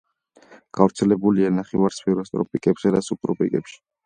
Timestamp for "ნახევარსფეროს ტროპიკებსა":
1.59-2.95